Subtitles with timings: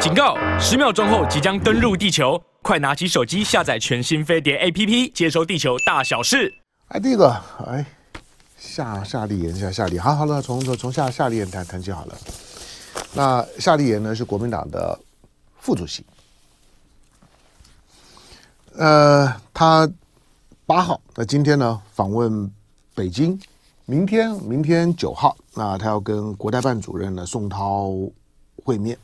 [0.00, 0.34] 警告！
[0.58, 6.50] 十秒钟后即将登陆地球，快拿起手机下载全新飞碟 APP，接收地球大小事。
[6.88, 7.28] 哎，第一个，
[7.66, 7.84] 哎，
[8.56, 12.16] 夏夏立言，夏夏立，好好了，从从从夏夏立言谈谈起好了。
[13.12, 14.98] 那夏立言呢是国民党的
[15.58, 16.02] 副主席，
[18.78, 19.86] 呃，他
[20.64, 22.50] 八号，那今天呢访问
[22.94, 23.38] 北京。
[23.84, 27.90] 明天，明天九号，那他要跟国台办主任呢宋涛
[28.64, 28.96] 会面。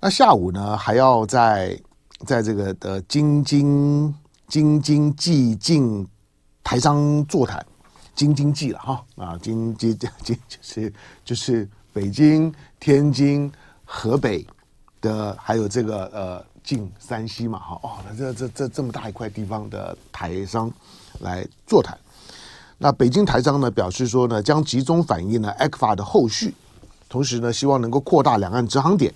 [0.00, 1.76] 那下午呢，还要在
[2.24, 4.14] 在这个的京津
[4.46, 6.06] 京津冀晋
[6.62, 7.64] 台商座谈，
[8.14, 10.92] 京津冀了哈啊，京津冀就是
[11.24, 13.50] 就是北京、天津、
[13.84, 14.46] 河北
[15.00, 20.70] 的，还有这个呃晋山西嘛哈哦，那这这这这么大一块地方的台商
[21.18, 21.98] 来座谈。
[22.78, 26.54] 那北京台商呢表示说呢，将集中反映呢 ECFA 的后续，
[27.08, 29.12] 同时呢希望能够扩大两岸直航点，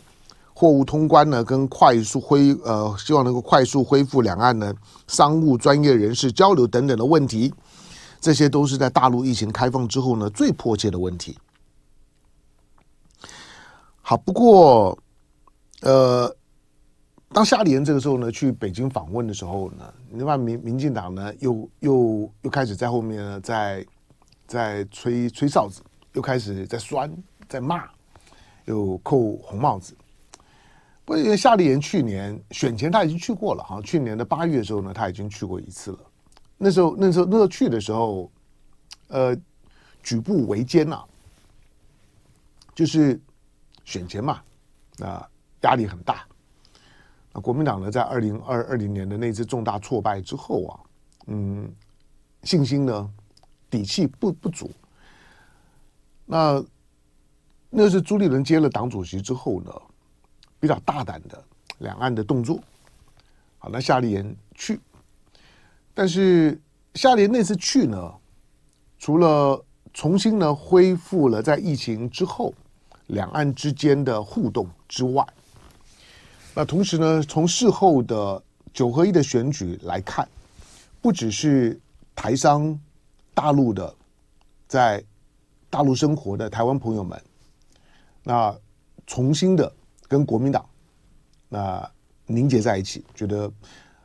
[0.63, 4.73] 货物通关呢跟快速恢呃希望能够快速恢复两岸呢
[5.09, 7.53] 商务专业人士交流等等的问题，
[8.21, 11.37] 这些都是在大陆疫情开放之后呢最迫切的问题。
[14.03, 14.97] 好，不过
[15.81, 16.33] 呃。
[17.35, 23.85] 当夏立言这个时候呢去北京访问的时候呢，另外民民进党呢又又又开始在后面呢在
[24.47, 25.81] 在吹吹哨子，
[26.13, 27.11] 又开始在酸
[27.49, 27.85] 在骂，
[28.67, 29.95] 又扣红帽子。
[31.05, 35.99] 不过因为夏立言去年选前他已经去过了，哈去年的八月的时候呢他已经去过一次了。
[36.57, 38.31] 那时候那时候那时候去的时候，
[39.09, 39.37] 呃，
[40.03, 41.03] 举步维艰呐，
[42.75, 43.21] 就是
[43.85, 44.41] 选前嘛，
[45.01, 45.29] 啊
[45.63, 46.25] 压力很大。
[47.33, 50.81] 那国民党呢，在二零二二零年的那次重大挫败之后啊，
[51.27, 51.69] 嗯，
[52.45, 53.11] 信心呢，
[53.69, 54.71] 底气不不足。
[56.25, 56.65] 那
[57.71, 59.73] 那是朱立伦接了党主席之后呢，
[60.63, 61.45] 比较大胆的
[61.79, 62.61] 两岸的动作。
[63.59, 64.79] 好，那夏立言去，
[65.93, 66.57] 但是
[66.95, 68.15] 夏立言那次去呢，
[68.97, 69.61] 除了
[69.93, 72.55] 重新呢恢复了在疫情之后
[73.09, 75.27] 两岸之间的互动之外。
[76.55, 78.41] 那同时呢，从事后的
[78.73, 80.29] 九合一的选举来看，
[81.01, 81.81] 不只是
[82.15, 82.79] 台商、
[83.35, 83.93] 大陆的
[84.69, 85.03] 在
[85.69, 87.21] 大陆生活的台湾朋友们，
[88.23, 88.57] 那
[89.09, 89.73] 重新的
[90.13, 90.65] 跟国民党
[91.49, 91.91] 那
[92.27, 93.51] 凝结在一起，觉得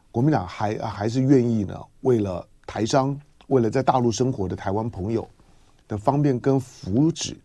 [0.09, 5.27] 国民党还还是愿意呢，为了台商，为了在大陆生活的台湾朋友
[5.87, 7.35] 的方便跟福祉，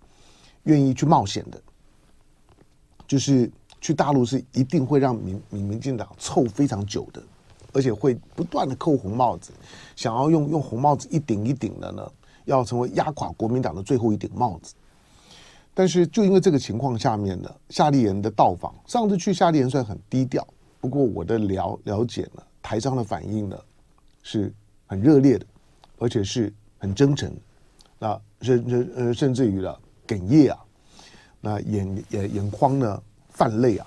[0.62, 1.61] 愿意去冒险的，
[3.06, 3.51] 就是。
[3.84, 7.21] 去大陆是一定会让民民民进党臭非常久的，
[7.72, 9.51] 而且会不断的扣红帽子，
[9.97, 12.09] 想要用用红帽子一顶一顶的呢，
[12.45, 14.72] 要成为压垮国民党的最后一顶帽子。
[15.75, 20.47] 但是就因为这个情况下面呢，夏立言的到访，上次去夏立言算很低调，
[20.81, 23.59] 不过我的了了解呢，台商的反应呢
[24.22, 24.53] 是
[24.87, 25.47] 很热烈的，
[25.99, 27.33] 而且是很真诚，
[27.99, 30.59] 那甚甚呃甚至于了哽咽啊，
[31.41, 33.03] 那眼眼眼眶呢。
[33.34, 33.87] 泛泪啊，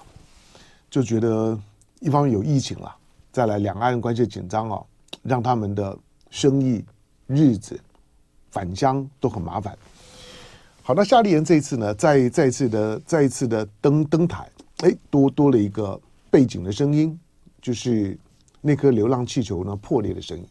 [0.90, 1.56] 就觉得
[2.00, 2.94] 一方面有疫情了，
[3.31, 4.81] 再来两岸关系紧张啊，
[5.22, 5.96] 让他们的
[6.31, 6.84] 生意、
[7.28, 7.79] 日子、
[8.50, 9.78] 返乡都很麻烦。
[10.88, 14.47] 好，那夏立言这一次呢，再再一次的再一次的登登台，
[14.84, 17.19] 哎，多多了一个背景的声音，
[17.59, 18.16] 就是
[18.62, 20.46] 那颗流浪气球呢破裂的声音。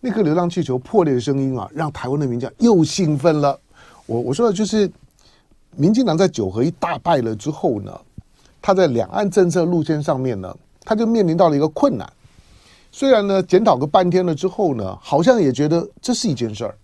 [0.00, 3.60] 那颗流浪气球破裂的声音啊，让台湾的民众又兴奋了。
[4.06, 4.90] 我我说的就是。
[5.76, 7.96] 民进党在九合一大败了之后呢，
[8.60, 10.52] 他在两岸政策路线上面呢，
[10.84, 12.12] 他就面临到了一个困难。
[12.90, 16.76] 虽然呢，检讨个半天了之后呢，好像也觉得这是一件事儿，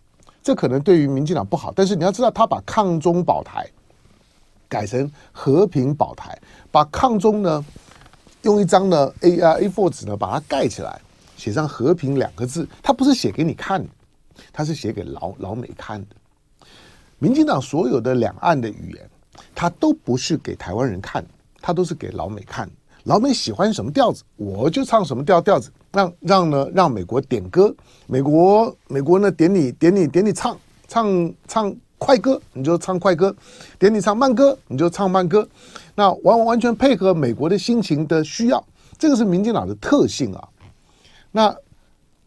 [0.47, 1.73] 这可能对于民进党不好。
[1.75, 3.69] 但是你要知道，他把抗中保台
[4.69, 6.41] 改成和平保台，
[6.71, 7.65] 把抗中呢
[8.43, 11.01] 用一张呢 A 啊 A4 纸呢把它盖起来，
[11.37, 13.85] 写上和平两个字，他不是写给你看，
[14.53, 16.15] 他是写给老老美看的。
[17.19, 19.11] 民进党所有的两岸的语言，
[19.53, 21.27] 他都不是给台湾人看，
[21.61, 22.73] 他都是给老美看的。
[23.07, 27.73] 老美喜欢什么调子，我就唱什么调调子，让让呢让美国点歌，
[28.09, 30.59] 美国美国呢点你点你点你唱
[30.89, 33.33] 唱唱快歌，你就唱快歌；
[33.79, 35.49] 点你唱慢歌，你就唱慢歌。
[35.95, 38.63] 那完完全配合美国的心情的需要，
[38.99, 40.49] 这个是民进党的特性啊。
[41.31, 41.55] 那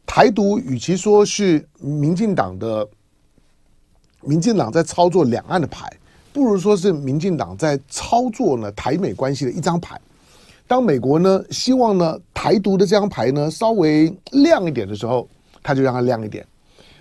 [0.05, 2.87] 台独与其说是民进党的。
[4.21, 5.89] 民进党在操作两岸的牌，
[6.33, 9.97] 不如说是民进党在操作呢台美关系的一张牌。
[10.69, 15.27] 当美国呢希望呢台独的这张牌呢稍微亮一点的时候，
[15.63, 16.45] 他就让它亮一点。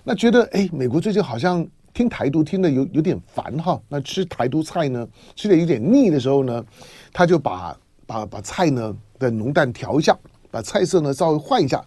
[0.03, 1.63] 那觉得哎，美国最近好像
[1.93, 6.65] 听台独听的有有点烦哈，那吃台独菜呢，吃的有点腻的时候呢，
[7.13, 7.77] 他就把
[8.07, 10.17] 把把菜呢的浓淡调一下，
[10.49, 11.85] 把菜色呢稍微换一下，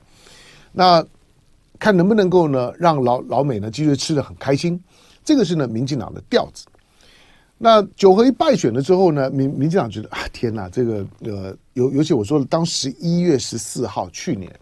[0.70, 1.04] 那
[1.80, 4.80] 看能不能够呢让老老美呢继续吃得很开心，
[5.24, 6.64] 这个是呢民进党的调子。
[7.64, 14.52] 那九合一败选了之后呢，民民进党觉得啊天哪，这个呃尤尤其我说当十一月十四号去年。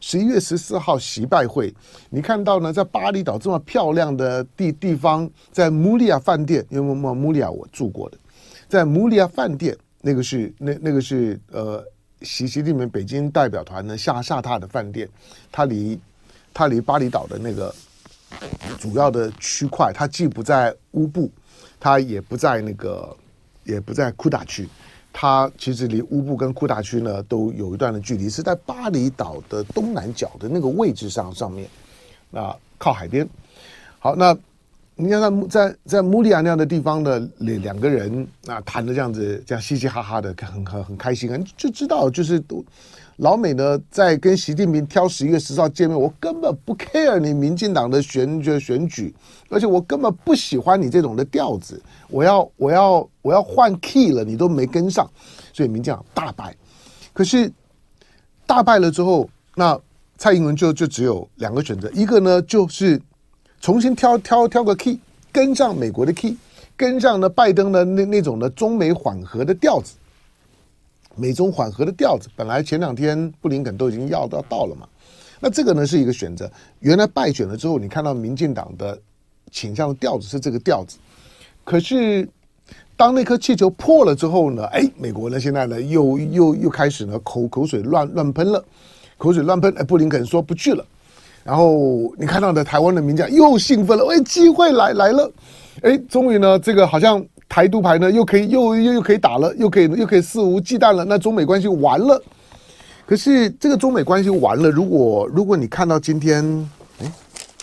[0.00, 1.74] 十一月十四号习拜会，
[2.08, 8.16] 你看到呢，在巴厘岛这么漂亮的地地方，在穆利亚饭店，因为穆穆利亚我住过的，
[8.66, 11.84] 在穆利亚饭店，那个是那那个是呃
[12.22, 15.06] 习习近平北京代表团呢下下榻的饭店，
[15.52, 16.00] 它离
[16.54, 17.74] 它离巴厘岛的那个
[18.78, 21.30] 主要的区块，它既不在乌布，
[21.80, 23.16] 它也不在那个
[23.64, 24.68] 也不在库达区。
[25.12, 31.68] 它其实离乌布跟库达区呢都有一段的距离，是在巴厘岛的东南角的那个位置上上面，
[32.30, 33.28] 那，靠海边。
[33.98, 34.36] 好，那
[35.00, 42.64] 你看在在在穆利亚那样的地方的，两两个人啊谈的这样子，这样嘻嘻哈哈的，很很很开心啊，就知道就是都。
[43.18, 49.14] 老美呢，在跟习近平挑十一月十号见面，我根本不 care 你民进党的选举选举，
[49.48, 51.80] 而且我根本不喜欢你这种的调子。
[52.08, 55.08] 我要我要我要换 key 了，你都没跟上，
[55.52, 56.52] 所以民进党大败。
[57.12, 57.52] 可是
[58.46, 59.78] 大败了之后，那
[60.16, 63.00] 蔡英文就就只有两个选择，一个呢就是
[63.60, 64.98] 重新挑挑挑个 key，
[65.32, 66.36] 跟上美国的 key，
[66.76, 69.94] 跟上呢拜登的那那种的中美缓和的调子。
[71.20, 74.88] 美中缓和的调子，本来前两天布林肯都已经要到到了嘛，
[75.40, 76.48] 那这个呢是一个选择。
[76.78, 78.96] 原来败选了之后，你看到民进党的
[79.50, 80.96] 倾向的调子是这个调子，
[81.64, 82.28] 可是
[82.96, 88.64] 当那颗气球破了之后呢，哎，美国呢现在呢又又又开始呢口口水乱乱喷了，
[89.16, 90.86] 口水乱喷，哎，布林肯说不去了，
[91.48, 95.32] 然后你看到的台湾的名将又兴奋了，哎，机会来来了，
[95.80, 97.24] 哎，终于呢这个好像。
[97.50, 101.02] 台独牌呢，又可以又又又可以打了，又可以又可以肆无忌惮了。
[101.02, 102.22] 那中美关系完了。
[103.06, 106.44] 可是这个中美关系完了，如果如果你看到今天，
[107.00, 107.10] 哎，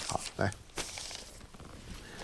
[0.07, 0.51] 好来，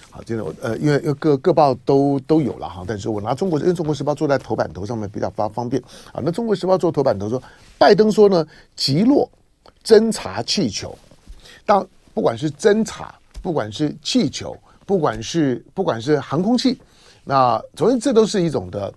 [0.09, 5.79] 好，今天我呃，因为各各报都都有了哈，但是我拿中国，因为中国时报坐在头版头上面比较方方便
[6.11, 6.19] 啊。
[6.23, 7.39] 那中国时报做头版头说，
[7.77, 8.43] 拜登说呢，
[8.75, 9.29] 击落
[9.85, 10.97] 侦察气球，
[11.65, 14.55] 当不管是侦察，不管是气球，
[14.85, 16.79] 不管是不管是航空器。
[17.23, 18.93] 那总之，这都是一种的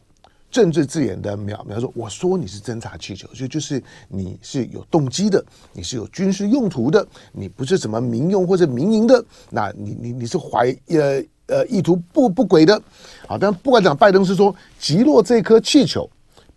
[0.51, 1.93] 政治字眼的描描述。
[1.95, 9.23] 我说你是侦察气球，所以就是你是有动机的，你是有军事用途的，你不是什么民用或者民营的。
[9.51, 12.81] 那你你你是怀呃呃意图不不轨的。
[13.29, 16.09] 好，但不管讲，拜登是说击落这颗气球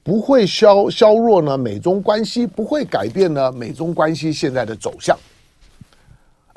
[0.03, 5.17] 不会削削弱呢美中关系，不会改变呢美中关系现在的走向。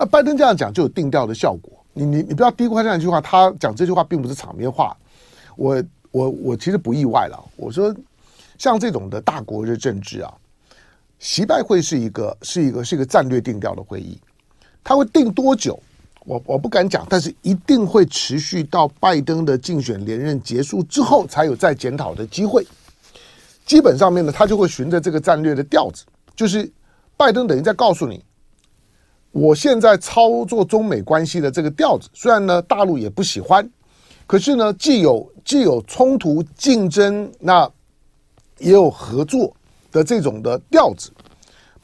[0.00, 1.70] 那，拜登这样讲就有定调的效果。
[1.92, 4.96] 你你你不要低估他这样一句话，他讲这句话并不是场面话。
[5.56, 7.38] 我我我其实不意外了。
[7.54, 7.94] 我说，
[8.56, 10.32] 像这种的大国的政治啊，
[11.18, 14.18] 习拜会是一个是一个是一个战略定调的会议，
[14.82, 15.78] 他会定多久？
[16.24, 22.66] 我我不敢讲，但是一定会持续到拜登的竞选连任结束之后，才有再检讨的机会。
[23.66, 26.70] 基本上面呢，他就会循着这个战略的调子，就是
[27.18, 28.24] 拜登等于在告诉你。
[29.32, 33.68] 我现在操作中美关系的这个调子，虽然呢大陆也不喜欢，
[34.26, 37.70] 可是呢既有既有冲突竞争，那
[38.58, 39.54] 也有合作
[39.92, 41.12] 的这种的调子，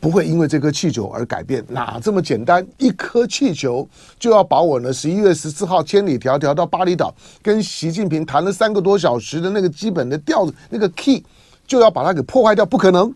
[0.00, 1.64] 不会因为这颗气球而改变。
[1.68, 2.66] 哪这么简单？
[2.78, 11.24] 一颗气球就要把我呢十一月十四号千里迢迢到巴厘岛跟习近平谈了三个多小时的那个基本的调子，那个 key
[11.64, 13.14] 就要把它给破坏掉，不可能。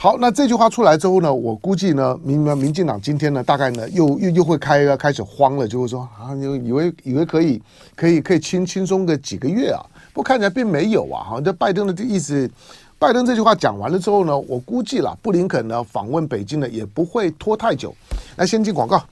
[0.00, 7.60] 好，那这句话出来之后呢，我估计呢，民民进党今天呢，大概呢，又又又会开开始慌了，就会说啊，你以为以为可以
[7.96, 12.48] 可以可以轻轻松个几个月啊，不看起来并没有啊，哈，这拜登的这意思，
[12.96, 17.92] 拜登这句话讲完了之后呢，我估计了布林肯呢访问北京呢也不会拖太久，
[18.36, 19.02] 来先进广告。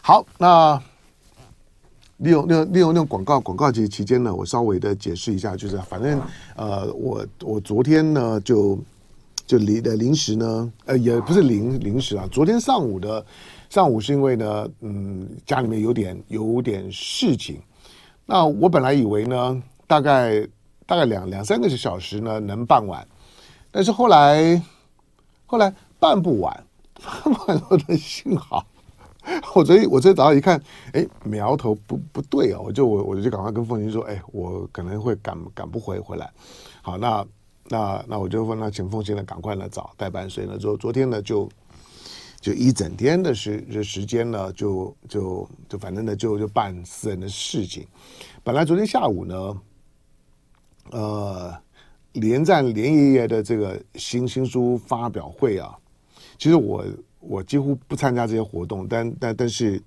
[0.00, 0.80] 好，那。
[2.20, 6.20] 利用利用利用那种广告广告期期间呢，我稍微的解释一下，就是反正
[6.54, 8.78] 呃，我我昨天呢就
[9.46, 13.24] 就临的临时呢，呃，也不是临临时啊，昨天上午的
[13.70, 17.58] 上午是因为呢，嗯，家里面有点有点事情，
[18.26, 20.46] 那我本来以为呢，大概
[20.86, 23.06] 大概两两三个小时呢能办完，
[23.70, 24.62] 但是后来
[25.46, 26.64] 后来办不完，
[27.00, 28.66] 办不完我的幸好。
[29.54, 30.60] 我昨天我昨天早上一看，
[30.92, 36.30] 哎，苗头不不对哦，我就我我就赶快跟凤琴说，哎，我可能会赶赶不回回来。
[36.82, 37.26] 好，那
[37.68, 41.48] 那那我就问那请凤琴呢赶快来找代班，所以呢昨昨天呢就
[42.40, 47.86] 就一整天的时时间呢，就就就反正呢，就就办私人的事情。
[48.42, 49.60] 本来昨天下午呢，
[50.92, 51.54] 呃，
[52.12, 55.76] 连战连爷爷的这个新新书发表会啊，
[56.38, 56.82] 其实我
[57.20, 59.80] 我几乎不参加这些活动，但但但是，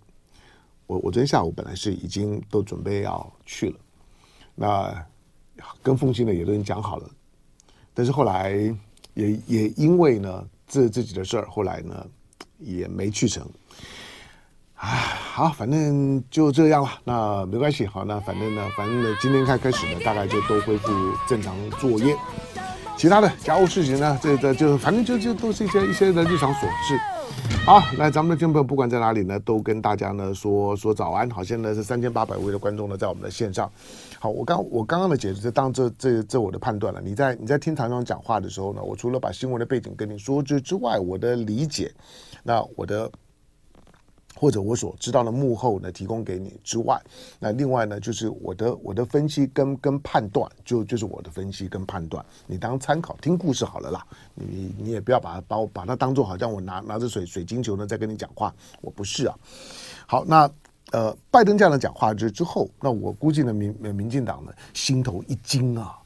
[0.88, 3.76] 我我昨天下午本来是已经都准备要去了，
[4.56, 5.06] 那
[5.82, 7.10] 跟凤馨呢也都已经讲好了，
[7.94, 8.52] 但是后来
[9.16, 12.06] 也也因为呢这自己的事儿，后来呢
[12.60, 13.44] 也没去成。
[14.76, 17.86] 啊，好，反正就这样了，那没关系。
[17.86, 20.92] 好，那反正呢，反正呢，今天开开始呢，大概就都恢复
[21.28, 22.16] 正常作业。
[22.98, 27.00] 其他的家务事情呢，这个就反正就就都是一些一些的日常琐事。
[27.66, 31.30] 好，来，咱们的听众朋友不管在哪里呢，都跟大家呢说说早安。
[31.30, 33.72] 好，现在是三千八百位的观众呢，在我们的线上。
[34.20, 37.00] 好，我刚我刚刚的解释，当这这这我的判断了。
[37.02, 41.90] 你在你在听唐总讲话的时候呢，我除了把新闻的背景跟你说之之外，我的理解，
[42.44, 43.10] 那我的。
[44.36, 47.00] 或者我所知道的幕后呢，提供给你之外，
[47.40, 59.36] 那另外呢，就是我的我的分析跟跟判断，就就是我的分析跟判断，你当参考听故事好了啦，你你也不要把把我把它当做好像我拿拿着水水晶球呢在跟你讲话，我不是啊。
[60.06, 60.50] 好，那
[60.92, 65.98] 呃，拜登这样的讲话之之后，那我估计呢，民民进党呢心头一惊啊，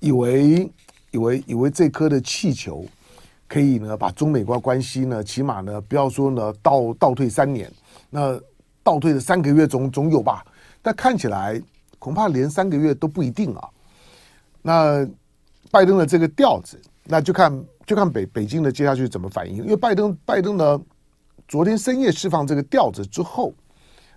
[0.00, 0.70] 以为
[1.12, 2.84] 以为以为这颗的气球
[3.46, 7.70] 可以呢把中美关关系呢，起码呢不要说呢倒倒退三年。
[8.10, 8.40] 那
[8.82, 10.44] 倒退了三个月总总有吧，
[10.82, 11.60] 但看起来
[11.98, 13.68] 恐怕连三个月都不一定啊。
[14.62, 15.06] 那
[15.70, 19.56] 拜登的这个调子，那就看就看北北京的接下去怎么反应。
[19.56, 20.80] 因为拜登拜登呢，
[21.48, 23.52] 昨天深夜释放这个调子之后，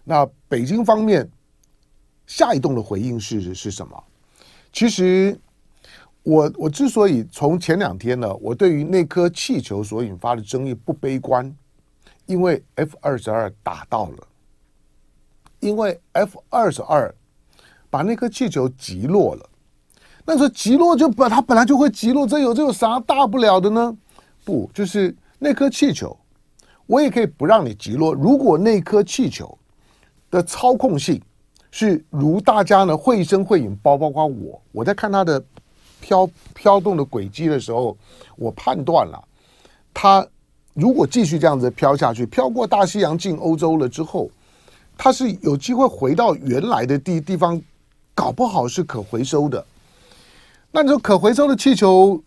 [0.03, 1.27] 那北京方面
[2.25, 4.03] 下一动的回应是是什么？
[4.73, 5.39] 其实
[6.27, 11.55] 我我之所以从前两天呢，我对于那颗气球所引发的争议不悲观。
[12.25, 14.27] 因为 F 二十二打到了，
[15.61, 17.15] 因为 F 二十二
[17.89, 19.49] 把那颗气球击落了。
[20.25, 23.97] 那说击落就把它本来就会击落，这有这有啥大不了的呢？
[24.43, 26.17] 不，就是那颗气球，
[26.85, 28.13] 我也可以不让你击落。
[28.13, 29.57] 如果那颗气球
[30.29, 31.21] 的操控性
[31.71, 35.41] 是如大家呢绘声绘影，包包括我，我在看它的
[35.99, 37.97] 飘飘动的轨迹的时候，
[38.35, 39.23] 我判断了
[39.93, 40.25] 它。
[40.79, 44.29] 如果继续这样子飘下去，飘过大西洋进欧洲了之后，
[44.95, 47.59] 它是有机会回到原来的地地方，
[48.13, 49.65] 搞不好是可回收的。
[50.69, 52.21] 那你说可回收的气球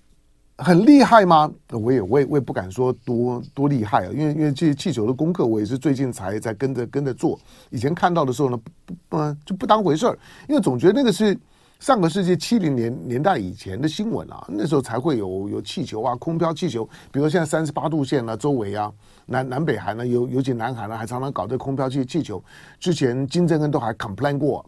[0.59, 1.49] 很厉害吗？
[1.69, 7.39] 我也我也我也不敢说多多厉害啊，因为因为这些气球的功课我也是最近才才跟着跟着做，
[7.71, 11.39] 以前看到的时候呢，不不就不当回事儿，因为总觉得那个是。
[11.81, 18.93] 上个世纪七零年年代以前的新闻啊，那时候才会有有气球啊，空飘气球，比如现在三十八度线啊，周围啊，
[19.25, 22.43] 南南北韩呢，尤尤其南韩呢，还常常搞这空飘气气球。
[22.79, 24.63] 之前金正恩都还 complain 过，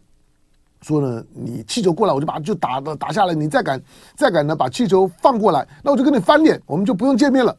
[0.81, 3.79] 说呢，你气球过来，我就把就打打下来，你再敢
[4.15, 7.55] 再敢呢把气球放过来，那我就跟你翻脸，我们就不用见面了。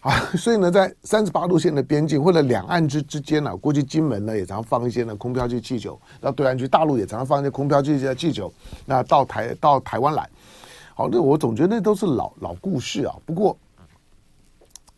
[0.00, 8.52] 啊， 所以呢，在三十八度线的边境或者两岸之之间呢，过去金门呢也常放一些呢空飘气气球，到对岸去，大陆也常放一些空飘气气球，
[8.86, 10.28] 那到台到台湾来，
[10.94, 13.14] 好，那我总觉得那都是老老故事啊。
[13.26, 13.56] 不过，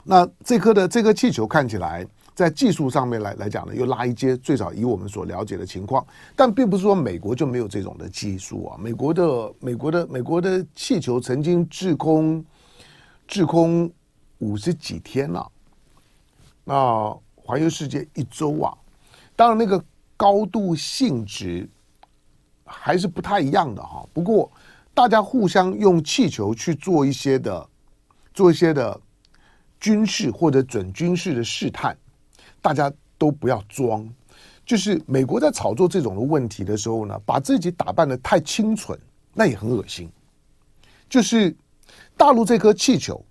[0.05, 8.77] 那这颗的这颗气球看起来在技术上面来来讲呢，又拉一阶，最少以我们所了解的情况，但并不是说美国就没有这种的技术啊。
[8.79, 12.45] 美国的美国的美国的气球曾经滞空
[13.27, 13.91] 滞空。
[14.41, 15.51] 五十几天了，
[16.65, 18.77] 那环游世界一周啊，
[19.37, 19.83] 当然那个
[20.17, 21.69] 高度性质
[22.65, 24.07] 还是不太一样的哈。
[24.13, 24.51] 不过
[24.95, 27.69] 大家互相用气球去做一些的，
[28.33, 28.99] 做一些的
[29.79, 31.97] 军事或者准军事的试探，
[32.63, 34.09] 大家都不要装。
[34.65, 38.99] 就是美国在炒作这种的问题的时候呢，把自己打扮的太清纯，
[39.35, 40.11] 那也很恶心。
[41.09, 41.55] 就是
[42.17, 43.23] 大陆这颗气球。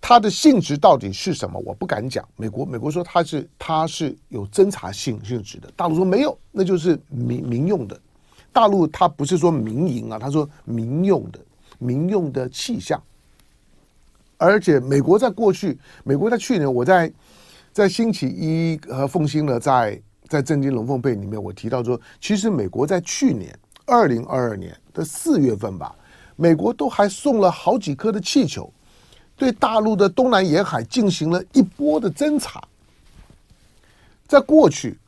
[0.00, 1.60] 它的性质到底是什么？
[1.64, 2.26] 我不敢讲。
[2.36, 8.00] 美国美国说它是它是有侦查性性质的，大陆说没有，那就是民民用的。
[8.52, 11.38] 大陆它不是说民营啊，他说民用的
[11.78, 13.00] 民用的气象。
[14.36, 17.12] 而且美国在过去，美国在去年，我在
[17.72, 23.52] 在星期一和凤新呢，在在震惊龙凤配里面，我提到说，其实美国在去年
[23.84, 25.94] 二零二二年的四月份吧，
[26.36, 28.72] 美国都还送了好几颗的气球。
[29.38, 32.60] 对大陆的东南沿海进行了一波的侦查。
[34.26, 34.98] 在过去，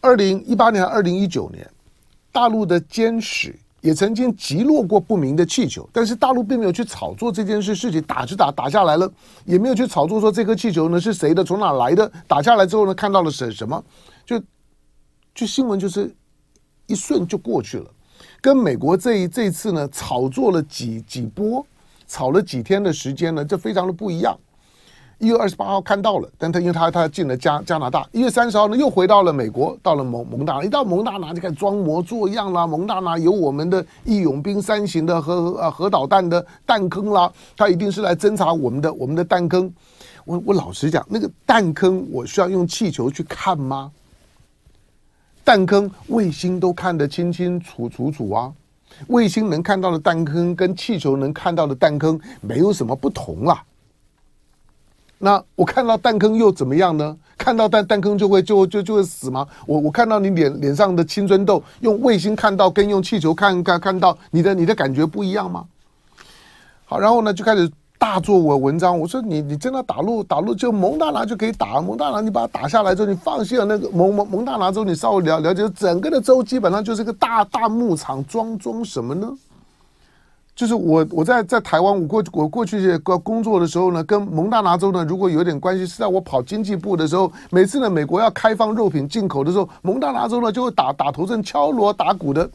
[0.00, 1.68] 二零一八年、二零一九年，
[2.30, 9.10] 大陆的歼十也曾经击落过不明的气球，但是大陆并没有去炒作这件事事情，打就打，打下来了，
[9.44, 13.82] 也没有去炒作说这颗气球呢是谁的，从哪来的，打下来之后呢看到了什什么，
[14.26, 14.40] 就
[15.34, 16.14] 就新闻就是
[16.86, 17.90] 一瞬就过去了，
[18.40, 21.66] 跟美国这一这一次呢炒作了几几波，
[22.10, 24.36] 炒了几天的时间呢，这非常的不一样。
[25.18, 32.66] 一月二十八号看到了，但他因为他他进了加加拿大，一月三十号呢又回到了美国，到了蒙蒙大拿，一到蒙大拿就开始装模作样啦。
[32.66, 39.72] 蒙大拿有我们的义勇兵三型的核呃核导弹的弹坑啦，他一定是来侦察我们的我们的弹坑。
[40.24, 43.92] 我我老实讲，那个弹坑我需要用气球去看吗？
[45.44, 48.52] 弹坑卫星都看得清清楚楚楚啊，
[49.08, 53.62] 卫星能看到的弹坑跟气球能看到的弹坑没有什么不同啦。
[55.18, 57.16] 那我看到弹坑又怎么样呢？
[57.36, 59.46] 看到弹弹坑就会就就就会死吗？
[59.66, 65.66] 我我看到你脸脸上的青春痘，用卫星看到跟用气球看看看到你的你的感觉不一样吗？
[66.86, 68.98] 好，然后呢就开始大做我文章。
[68.98, 79.30] 我说你你真的打入打入就蒙大拿就可以打蒙大拿，你把它打下来之后，你放弃了那个蒙蒙蒙大拿之后，你稍微了了解整个的州基本上就是个大大牧场，装装什么呢？
[80.56, 92.50] 就是我我在在台湾，我过我过去工作的时候呢，跟蒙大拿州呢，如果有点关系，是在我跑经济部的时候，每次呢，美国要开放肉品进口的时候，蒙大拿州呢就会打打头阵、敲锣打鼓的，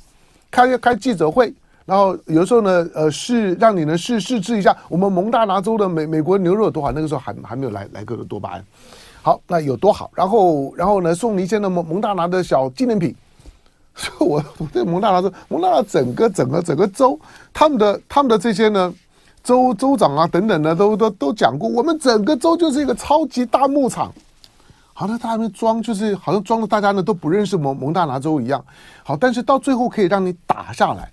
[0.52, 1.52] 开开记者会，
[1.86, 8.65] 然后有的时候呢，呃，试让你呢试试吃一下我们蒙大拿州的美美国牛肉有多好，那个时候还还没有来来个多巴胺，
[9.22, 13.15] 好，那有多好，然后然后呢，送你一些的蒙蒙大拿的小纪念品。
[13.94, 17.18] 所以我我对蒙大拿州，蒙大拿整个整个整个州，
[17.54, 18.94] 他们的他们的这些呢，
[19.44, 24.12] 州州长啊等等的都都都讲过，我们整个州就是一个超级大牧场。
[24.98, 28.63] 好像他们装就是好像装的大家呢都不认识蒙蒙大拿州一样。
[29.04, 31.12] 好，但是到最后可以让你打下来，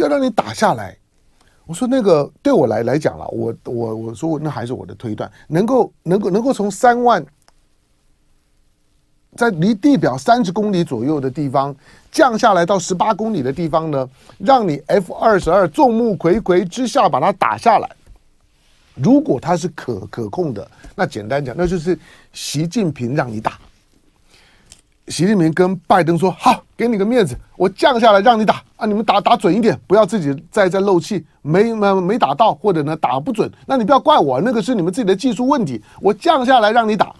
[0.00, 0.96] 要让你打下来。
[1.66, 7.24] 我说那个对我来来讲了，我我我说那还是我的推断，能够能够能够从三万。
[9.36, 11.74] 在离地表三十公里左右的地方
[12.10, 17.88] 降下来到十八公里的地方呢，让你 F 二十二众目睽睽之下把它打下来。
[18.96, 21.96] 如果它是可可控的，那简单讲，那就是
[22.32, 23.56] 习近平让你打。
[25.10, 28.86] 习近平跟拜登说：“好，给你个面子，我降下来让你打啊！
[28.86, 35.82] 你们打打准一点，不要自己再再漏气，没没没打到，或者呢打不准，那你不要怪我，那个是你们自己的技术问题。
[36.00, 37.12] 我降下来让你打，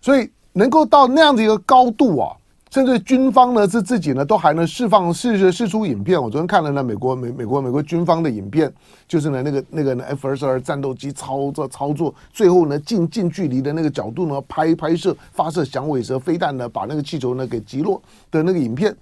[0.00, 2.34] 所以。”能够到那样的一个高度啊，
[2.70, 6.22] 甚至军方呢是自己呢都还能释放释释出影片。
[6.22, 8.72] 我昨天看了呢美国美美国美国军方的影片，
[9.06, 18.94] 就是呢那个那个呢 F 二十二战斗机操作操作，最后呢近近距离的那个角度呢拍拍摄发射响尾蛇飞弹呢，把那个气球呢给击落的那个影片。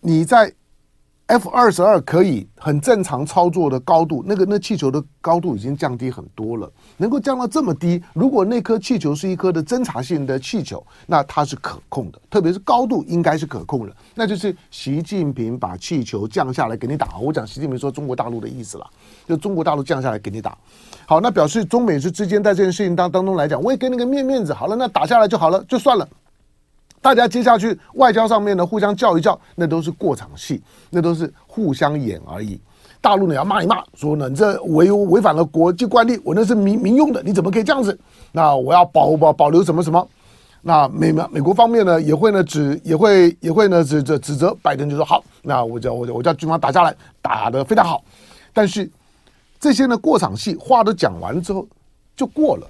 [0.00, 0.52] 你在。
[1.30, 8.02] F 二十二可以很正常操作的高度，那个那气球的高度已经降低很多了，能够降到这么低。
[8.12, 13.94] 如果那颗气球是一颗的侦察性的气球，那它是可控的，特别是高度应该是可控的。
[14.12, 17.16] 那就是习近平把气球降下来给你打。
[17.20, 18.86] 我讲习近平说中国大陆的意思了，
[19.28, 20.58] 就中国大陆降下来给你打。
[21.06, 24.52] 好，那表示中美之之间在这件事情当当中来讲，我也给你个面面子。
[24.52, 26.08] 好了，那打下来就好了，就算了。
[27.02, 32.60] 大家接下去外交上面呢，互相叫一叫，那都是过场戏，那都是互相演而已。
[33.00, 37.98] 大陆呢要骂一骂，说呢你这违违反了国际惯例，我那是民民用的，你怎么可以这样子？
[38.32, 40.06] 那我要保保保留什么什么？
[40.60, 48.04] 那美美美国方面呢也会呢指也会也会呢指指指责拜登，就说好，那我叫我叫我叫军方打下来，打得非常好。
[48.52, 48.90] 但是
[49.58, 51.66] 这些呢过场戏话都讲完了之后
[52.14, 52.66] 就过了。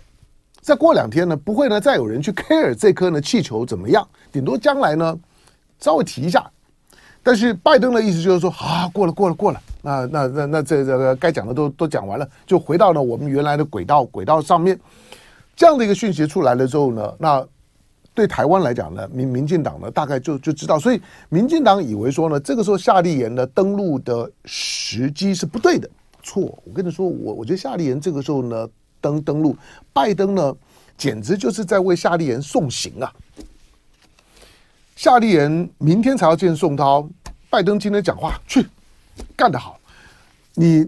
[0.60, 5.18] 再过两天呢，不会呢再有人去 care 这颗呢气球怎么样，顶多将来呢
[5.80, 6.48] 稍微提一下。
[7.22, 14.78] 但是拜登的意思就是说啊，过了过了过了，那那那那这这个该讲的都都讲完了，就回到了我们原来的轨道轨道上面。
[15.56, 17.46] 这样的一个讯息出来了之后呢，那
[18.14, 25.88] 对台湾来讲呢，民民进党呢大概就就知道，所以民进党以为说呢，这个时候夏立言的登陆的时机是不对的，
[26.22, 26.42] 错。
[26.64, 28.68] 我跟你说，我我觉得夏立言这个时候呢。
[29.00, 29.56] 登登陆，
[29.92, 30.54] 拜登呢，
[30.96, 33.12] 简直就是在为夏立言送行啊！
[34.94, 37.08] 夏立言明天才要见宋涛，
[37.48, 38.66] 拜登今天讲话去，
[39.34, 39.78] 干得好！
[40.54, 40.86] 你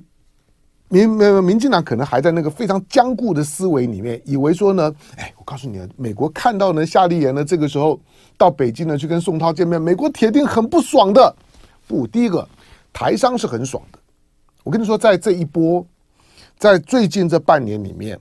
[0.89, 7.99] 民民民进党可能还在那个非常僵固的思维里面，以为说呢，哎，我告诉你啊，美国看到呢夏立言呢，这个时候
[8.37, 11.35] 到北京呢去跟宋涛见面，美国铁定很不爽的。
[11.89, 12.47] 不，第一个
[12.93, 13.99] 台商是很爽的。
[14.63, 15.87] 我跟你说，在这一波。
[16.63, 18.17] 在最近这半年里面，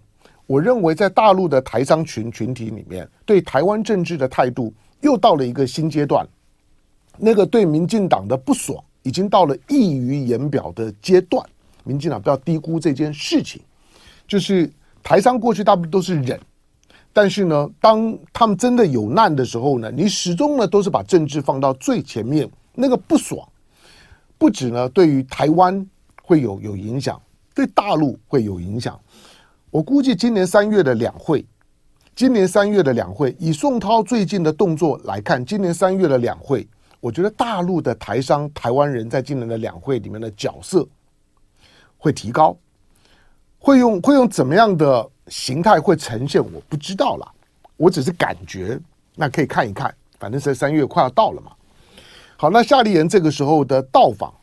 [0.47, 6.27] 我认为在大陆的台商群群体里面，对台湾政治的态度又到了一个新阶段。
[7.19, 11.47] 那个对民进党的不爽，已经到了溢于言表的阶段。
[11.83, 13.61] 民进党不要低估这件事情，
[14.27, 14.67] 就是
[15.03, 16.39] 台商过去大部分都是忍，
[17.13, 23.47] 但是呢，当他们真的有难的时候呢，你始终呢都是把政治放到最前面，那个不爽，
[24.39, 25.87] 不止呢对于台湾
[26.23, 27.21] 会有有影响，
[27.53, 28.99] 对大陆会有影响。
[29.69, 31.45] 我估计今年三月的两会，
[32.15, 36.67] 今年三月的两会，以宋涛最近的动作来看，今年三月的两会，
[36.99, 40.85] 我觉得大陆的台商、台湾人在今年的两会里面的角色
[41.97, 42.57] 会提高，
[43.59, 47.31] 会用会用怎么样的形态会呈现，我不知道了，
[47.77, 48.79] 我只是感觉，
[49.15, 51.51] 那可以看一看，反正是三月快要到了嘛。
[52.35, 54.33] 好，那夏立言这个时候的到访，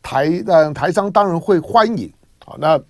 [0.00, 2.10] 台呃台商当然会欢迎，
[2.44, 2.80] 好那。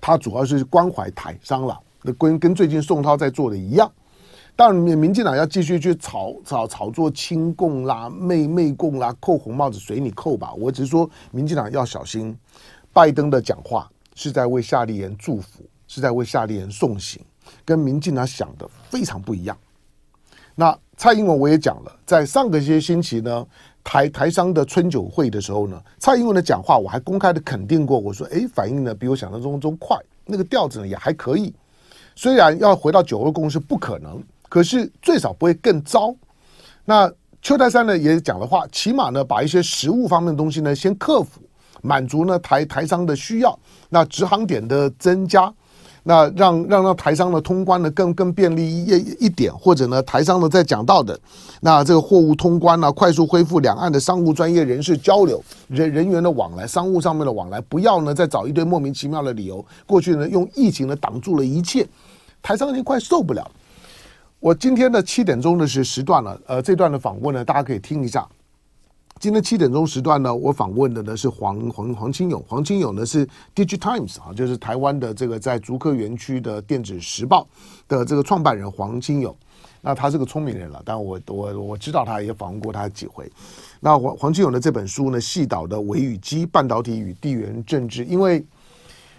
[0.00, 3.90] 他主要是关怀台商了，那跟跟最近宋涛在做的一样。
[4.54, 10.52] 当然，民进党要继续去炒炒炒作亲共啦、媚媚共啦、扣红帽子随你扣吧。
[10.58, 12.36] 我只是说，民进党要小心，
[12.92, 17.24] 拜登的讲话是在为夏立言祝福，是在为夏立言送行，
[17.64, 19.56] 跟民进党想的非常不一样。
[20.54, 23.46] 那蔡英文我也讲了，在上个些星期呢。
[23.84, 31.54] 台台商的春酒会的时候呢，蔡英文的讲话我还公开的肯定过，我说，哎，反应呢比我想象中中快，那个调子呢也还可以。
[32.16, 36.14] 虽然要回到九二共识不可能，可是最少不会更糟。
[36.84, 41.42] 那邱太三呢也讲的话，起码呢把一些实物方面的东西呢先克服，
[41.82, 43.58] 满足呢台台商的需要，
[43.90, 45.52] 那直航点的增加。
[46.06, 51.18] 那让让让台商的通关呢更更便利一一点，或者呢台商呢在讲到的，
[51.60, 61.86] 那这个货物通关呢、快速恢复两岸的商务专业人士交流人人员的往来，商务上面的往来，不要呢再找一堆莫名其妙的理由，过去呢用疫情呢挡住了一切，
[62.42, 63.50] 台商已经快受不了。
[64.40, 68.28] 我今天的七点钟的是时段了，呃，这段的访问呢，大家可以听一下。
[69.24, 77.48] 今天七点钟时段呢，我访问的呢是黄黄黄清勇，黄清勇呢是 DigiTimes 啊，就是台湾的这个在竹科园区的电子时报
[77.88, 79.34] 的这个创办人黄清勇。
[79.80, 83.26] 那他是个聪明人了，但我我我知道他也访问过他几回。
[83.80, 88.44] 那黄黄清勇的这本书呢，细导的微雨机半导体与地缘政治，因为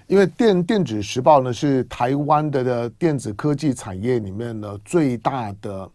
[0.05, 5.89] 因为电电子时报呢是台湾的的电子科技产业里面呢最大的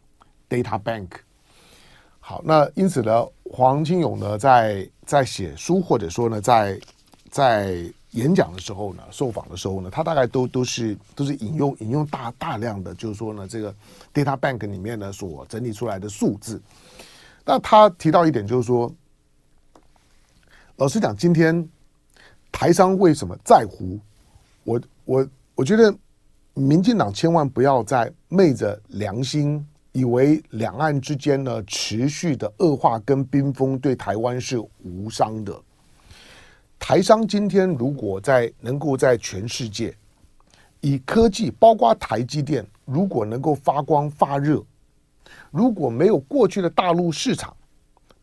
[0.48, 1.06] data bank。
[2.18, 3.24] 好，那因此呢，
[3.60, 6.80] 黄清勇呢，在在写书或者说呢，在
[7.28, 7.76] 在
[8.12, 13.70] 演讲的时候呢，受访的时候呢，他大概都都是都是引用引用大大量的，就是说呢，这个
[14.14, 16.58] data bank 里面呢所整理出来的数字。
[17.44, 18.90] 那他提到一点，就是说，
[20.76, 21.68] 老实讲，今天
[22.50, 24.00] 台商为什么在乎？
[24.64, 25.94] 我我我觉得，
[26.54, 29.62] 民进党千万不要再昧着良心。
[29.92, 35.60] 以为两岸之间呢持续的恶化跟冰封对台湾是无伤的。
[36.78, 39.94] 台商今天如果在能够在全世界
[40.80, 44.64] 以科技，包括台积电，如果能够发光发热，
[45.50, 47.54] 如果没有过去的大陆市场，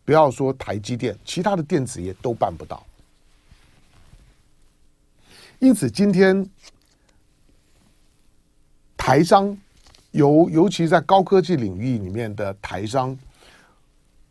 [0.05, 2.81] 不要说台积电，其他的电子业都办不到。
[5.59, 6.49] 因此，今天
[8.95, 9.57] 台商。
[10.11, 13.15] 尤尤其在高科技领域里面的台商，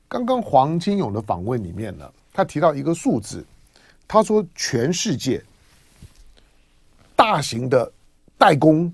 [0.09, 3.45] 刚刚黄金勇的访问里面呢，他提到一个数字，
[4.09, 5.43] 他说全世界
[7.15, 7.93] 大型的
[8.37, 8.93] 代工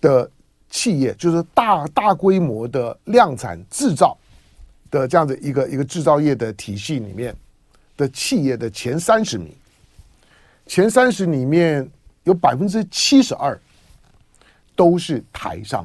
[0.00, 0.30] 的
[0.70, 4.16] 企业，就是大大规模的量产制造
[4.90, 7.34] 的这样的一个一个制造业的体系里面
[7.96, 9.52] 的企业的前三十名，
[10.66, 11.88] 前三十里面
[12.24, 13.58] 有百分之七十二。
[14.78, 15.84] 都是台商，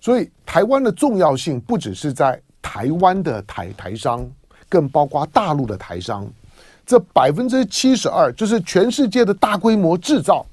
[0.00, 4.24] 所以台湾的重要性不只是在台湾的台台商，
[4.68, 6.24] 更包括大陆的台商。
[6.86, 10.46] 这百分之七十二就是全世界的大规模制造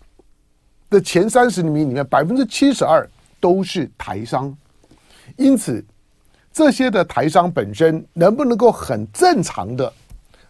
[0.90, 3.08] 的前三十名里面，百分之七十二
[3.40, 4.52] 都是台商。
[5.38, 5.86] 因此，
[6.52, 9.94] 这些的台商本身能不能够很正常的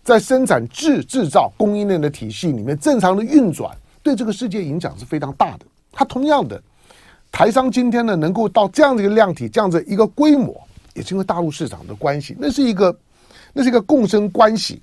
[0.02, 5.66] 在生产制制造供应链的体系里面正常的运转，对这个世界影响是非常大的。
[5.92, 6.64] 它同样的。
[7.36, 10.56] 台商今天呢，能够到这样的一个量体，这样子一个规模，
[10.94, 12.34] 也是因为大陆市场的关系。
[12.40, 12.98] 那是一个，
[13.52, 14.82] 那是一个共生关系。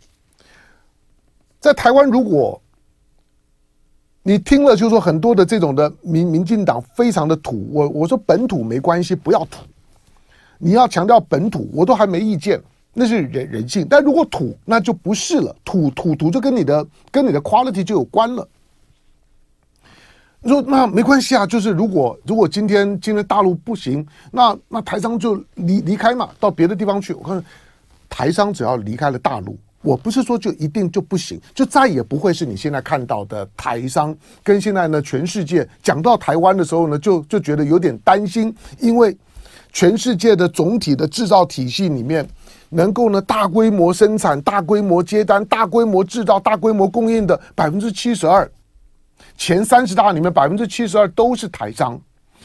[1.59, 2.61] 在台湾，如果
[4.23, 9.63] 你听了，就是说很多的这种的民民进党非常的土，我我说本土没关系，不要土。
[10.59, 12.61] 你要强调本土，我都还没意见，
[12.93, 13.87] 那是人人性。
[13.89, 15.57] 但如果土，那就不是了。
[15.65, 18.47] 土土土就跟你的跟你的 quality 就有关了。
[20.49, 27.13] 说那没关系啊，就是如果如果今天今天大陆不行，那那台商就离离开嘛，到别的地方去。
[27.15, 27.45] 我看
[28.09, 39.17] 台商只要离开了大陆，我不是说就一定就不行，就再也不会是你现在看到的台商跟现在呢全世界讲到台湾的时候呢，就就觉得有点担心，因为
[39.73, 42.29] 全世界的总体的制造体系里面，
[42.69, 48.51] 能够呢大规模生产、大规模接单、大规模制造、大规模供应的百分之七十二，
[49.37, 52.01] 前三十大里面百分之七十二都是台商。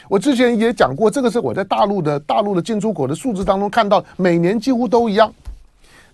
[0.08, 5.32] 我之前也讲过，这个是我在大陆的大陆的进出口的数字当中看到，每年几乎都一样。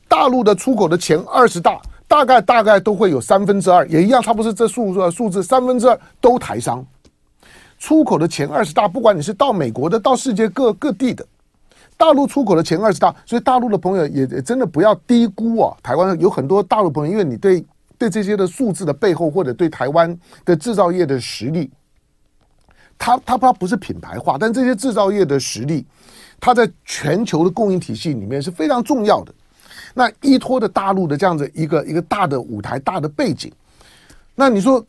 [0.08, 6.84] 大陆的出口的前二十大，大概大概都会有三分之二，也一样，差不多是这数数数字三分之二都台商。
[7.78, 11.24] 出口的前二十大，不管你是到美国的，到世界各各地的，
[11.96, 15.76] 大陆出口的前二十大，所以大陆的朋友也也真的不要低估啊。
[15.82, 17.64] 台湾有很多大陆朋友，因为你对
[17.98, 21.70] 对这些的数字的背后，或者对台湾的制造业的实力，
[22.98, 25.86] 它它它不是品牌化，但这些制造业的实力，
[26.40, 29.32] 它在全球的供应体系里面是非常重要的。
[29.94, 33.52] 那依托的大陆的这样子一个一个大的舞台、大的背景，
[34.34, 34.84] 那你说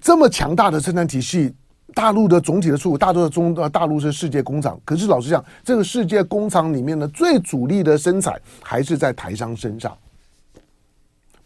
[0.00, 1.52] 这么强大的生产体系，
[1.92, 9.96] 大陆的总体的出口，大陆的中呃大陆是世界工厂，可是老实讲，这个世界工厂里面的最主力的生产还是在台商身上，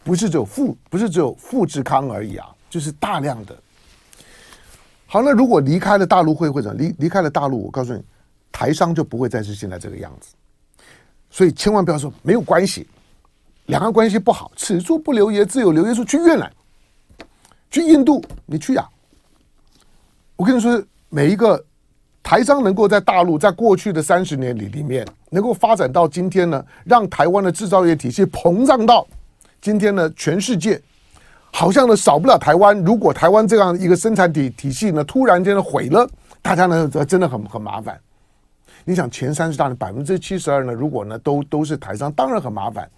[0.02, 3.56] 不是只有富，不是只有富士康而已啊，就是大量的。
[5.06, 8.02] 好，那如果离开了大陆会会长，离离开了大陆，我告诉你，
[8.52, 10.34] 台商就不会再是现在这个样子。
[11.30, 12.86] 所以千万不要说没有关系，
[13.66, 16.04] 两岸关系不好，此处不留爷，自有留爷处。
[16.04, 16.50] 去越南，
[17.70, 18.88] 去印度，你去呀、啊！
[20.36, 21.62] 我跟你说，每一个
[22.22, 29.06] 台商能够在大陆，在过去的三十年里里面，能够发展到今天呢，让台湾的制造业体系膨胀到
[29.60, 30.80] 今天呢，全世界
[31.52, 32.78] 好像呢少不了台湾。
[32.82, 36.08] 如果台湾这样一个生产体体系呢，突然间的毁了，
[36.40, 38.00] 大家呢真的很很麻烦。
[38.86, 40.72] 你想前三十大的百分之七十二呢？
[40.72, 42.88] 如果呢都都是台商，当然很麻烦。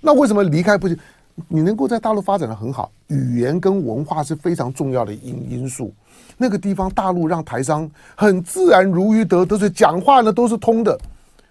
[0.00, 0.98] 那为什么离开不行？
[1.46, 5.94] 你能够在大陆发展的很好，语言跟文化是非常重要的因因素。
[6.36, 10.98] 那个地方大陆让台商很自然如鱼得，都是讲话呢都是通的。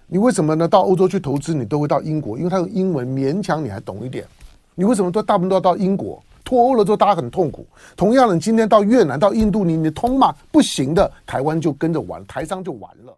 [0.06, 0.67] 你为什么呢？
[0.67, 4.26] 到欧洲去投资，你都会到英国，因为他用英文勉强你还懂一点。
[4.80, 6.24] 你为什么都大部分都要到英国？
[6.46, 7.68] 脱欧了之后大家很痛苦。
[7.98, 10.34] 同样的，你今天到越南、到印度，你你通嘛？
[10.54, 13.13] 不行的，台湾就跟着玩，台商就完了。